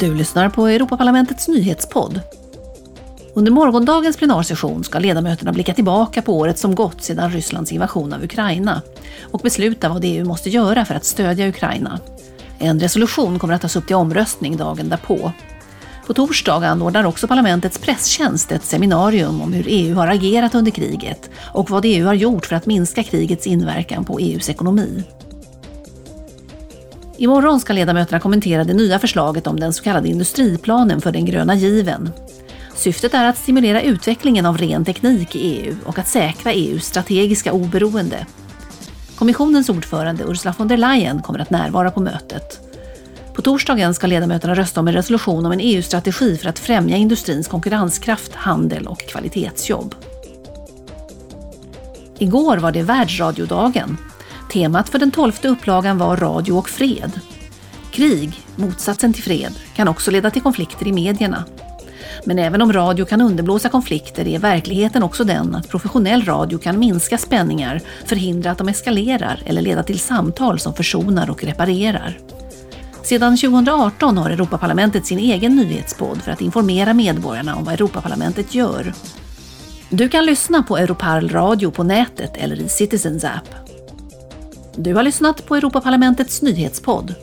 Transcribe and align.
Du 0.00 0.14
lyssnar 0.14 0.48
på 0.48 0.66
Europaparlamentets 0.66 1.48
nyhetspodd. 1.48 2.20
Under 3.34 3.52
morgondagens 3.52 4.16
plenarsession 4.16 4.84
ska 4.84 4.98
ledamöterna 4.98 5.52
blicka 5.52 5.74
tillbaka 5.74 6.22
på 6.22 6.38
året 6.38 6.58
som 6.58 6.74
gått 6.74 7.02
sedan 7.02 7.30
Rysslands 7.30 7.72
invasion 7.72 8.12
av 8.12 8.24
Ukraina 8.24 8.82
och 9.22 9.40
besluta 9.40 9.88
vad 9.88 10.04
EU 10.04 10.24
måste 10.24 10.50
göra 10.50 10.84
för 10.84 10.94
att 10.94 11.04
stödja 11.04 11.48
Ukraina. 11.48 12.00
En 12.58 12.80
resolution 12.80 13.38
kommer 13.38 13.54
att 13.54 13.62
tas 13.62 13.76
upp 13.76 13.86
till 13.86 13.96
omröstning 13.96 14.56
dagen 14.56 14.88
därpå. 14.88 15.32
På 16.06 16.14
torsdag 16.14 16.66
anordnar 16.66 17.04
också 17.04 17.28
parlamentets 17.28 17.78
presstjänst 17.78 18.52
ett 18.52 18.64
seminarium 18.64 19.40
om 19.40 19.52
hur 19.52 19.64
EU 19.68 19.94
har 19.94 20.08
agerat 20.08 20.54
under 20.54 20.70
kriget 20.70 21.30
och 21.38 21.70
vad 21.70 21.84
EU 21.84 22.06
har 22.06 22.14
gjort 22.14 22.46
för 22.46 22.56
att 22.56 22.66
minska 22.66 23.02
krigets 23.02 23.46
inverkan 23.46 24.04
på 24.04 24.18
EUs 24.18 24.50
ekonomi. 24.50 25.04
Imorgon 27.18 27.60
ska 27.60 27.72
ledamöterna 27.72 28.20
kommentera 28.20 28.64
det 28.64 28.74
nya 28.74 28.98
förslaget 28.98 29.46
om 29.46 29.60
den 29.60 29.72
så 29.72 29.82
kallade 29.82 30.08
industriplanen 30.08 31.00
för 31.00 31.12
den 31.12 31.24
gröna 31.24 31.54
given. 31.54 32.10
Syftet 32.74 33.14
är 33.14 33.28
att 33.28 33.38
stimulera 33.38 33.82
utvecklingen 33.82 34.46
av 34.46 34.58
ren 34.58 34.84
teknik 34.84 35.36
i 35.36 35.38
EU 35.38 35.76
och 35.84 35.98
att 35.98 36.08
säkra 36.08 36.52
EUs 36.52 36.84
strategiska 36.84 37.52
oberoende. 37.52 38.26
Kommissionens 39.14 39.68
ordförande 39.68 40.24
Ursula 40.24 40.54
von 40.58 40.68
der 40.68 40.76
Leyen 40.76 41.22
kommer 41.22 41.38
att 41.38 41.50
närvara 41.50 41.90
på 41.90 42.00
mötet. 42.00 42.60
På 43.34 43.42
torsdagen 43.42 43.94
ska 43.94 44.06
ledamöterna 44.06 44.54
rösta 44.54 44.80
om 44.80 44.88
en 44.88 44.94
resolution 44.94 45.46
om 45.46 45.52
en 45.52 45.60
EU-strategi 45.60 46.36
för 46.36 46.48
att 46.48 46.58
främja 46.58 46.96
industrins 46.96 47.48
konkurrenskraft, 47.48 48.34
handel 48.34 48.86
och 48.86 48.98
kvalitetsjobb. 48.98 49.94
Igår 52.18 52.56
var 52.56 52.72
det 52.72 52.82
världsradiodagen 52.82 53.96
Temat 54.52 54.88
för 54.88 54.98
den 54.98 55.10
tolfte 55.10 55.48
upplagan 55.48 55.98
var 55.98 56.16
Radio 56.16 56.52
och 56.52 56.68
fred. 56.68 57.20
Krig, 57.90 58.40
motsatsen 58.56 59.12
till 59.12 59.22
fred, 59.22 59.52
kan 59.74 59.88
också 59.88 60.10
leda 60.10 60.30
till 60.30 60.42
konflikter 60.42 60.86
i 60.86 60.92
medierna. 60.92 61.44
Men 62.24 62.38
även 62.38 62.62
om 62.62 62.72
radio 62.72 63.04
kan 63.04 63.20
underblåsa 63.20 63.68
konflikter 63.68 64.28
är 64.28 64.38
verkligheten 64.38 65.02
också 65.02 65.24
den 65.24 65.54
att 65.54 65.68
professionell 65.68 66.24
radio 66.24 66.58
kan 66.58 66.78
minska 66.78 67.18
spänningar, 67.18 67.80
förhindra 68.04 68.50
att 68.50 68.58
de 68.58 68.68
eskalerar 68.68 69.42
eller 69.46 69.62
leda 69.62 69.82
till 69.82 69.98
samtal 69.98 70.58
som 70.58 70.74
försonar 70.74 71.30
och 71.30 71.44
reparerar. 71.44 72.18
Sedan 73.02 73.36
2018 73.36 74.18
har 74.18 74.30
Europaparlamentet 74.30 75.06
sin 75.06 75.18
egen 75.18 75.56
nyhetspodd 75.56 76.22
för 76.22 76.32
att 76.32 76.40
informera 76.40 76.94
medborgarna 76.94 77.56
om 77.56 77.64
vad 77.64 77.74
Europaparlamentet 77.74 78.54
gör. 78.54 78.92
Du 79.90 80.08
kan 80.08 80.26
lyssna 80.26 80.62
på 80.62 80.76
Europarl 80.76 81.28
radio 81.28 81.70
på 81.70 81.82
nätet 81.82 82.36
eller 82.36 82.60
i 82.60 82.68
Citizens 82.68 83.24
app. 83.24 83.65
Du 84.78 84.94
har 84.94 85.02
lyssnat 85.02 85.46
på 85.46 85.56
Europaparlamentets 85.56 86.42
nyhetspodd. 86.42 87.14